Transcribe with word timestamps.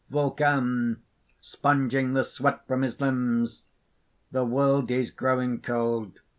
_)VULCAN 0.11 0.97
(sponging 1.41 2.13
the 2.13 2.23
sweat 2.23 2.65
from 2.65 2.81
his 2.81 2.99
limbs): 2.99 3.65
"The 4.31 4.43
world 4.43 4.89
is 4.89 5.11
growing 5.11 5.61
cold. 5.61 6.21